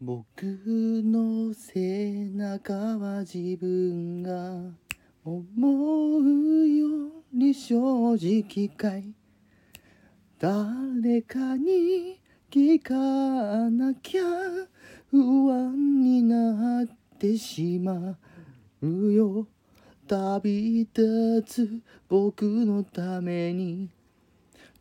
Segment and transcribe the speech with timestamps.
[0.00, 0.42] 僕
[1.04, 4.72] の背中は自分が
[5.24, 6.86] 思うよ
[7.32, 9.14] り正直かい。
[10.38, 12.20] 誰かに
[12.50, 12.92] 聞か
[13.70, 14.22] なきゃ
[15.10, 16.86] 不安になっ
[17.18, 18.18] てしま
[18.82, 19.46] うよ。
[20.08, 23.88] 旅立つ僕のために。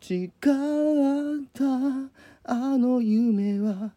[0.01, 0.29] 誓っ
[1.53, 1.63] た
[2.43, 3.93] あの夢は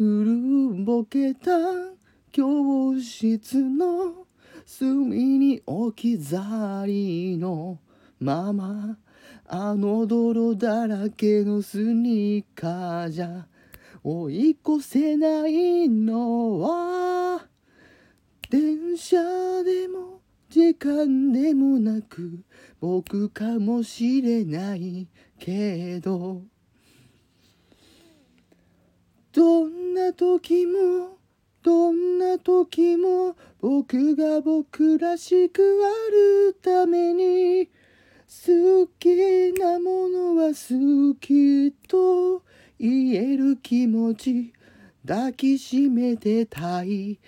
[0.00, 1.50] くるぼけた
[2.32, 4.24] 教室の
[4.64, 7.78] 隅に置き去りの
[8.18, 8.96] まま
[9.46, 13.46] あの泥だらけのスニーカーじゃ
[14.02, 17.44] 追い越せないのは
[18.48, 19.18] 電車
[19.62, 22.42] でも時間でもなく
[22.80, 26.40] 僕かもしれないけど
[29.32, 31.18] どんな時も
[31.62, 37.66] どんな時も僕が僕らしくあるために
[38.26, 42.42] 好きなものは好きと
[42.80, 44.52] 言える気持ち
[45.06, 47.20] 抱きしめてたい。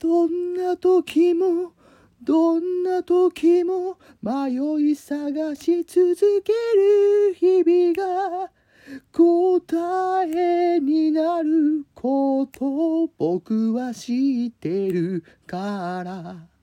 [0.00, 1.72] どんな時も
[2.20, 8.50] どんな時も迷い探し続ける日々が
[9.12, 10.03] 答え
[12.46, 16.53] こと僕は知ってるから。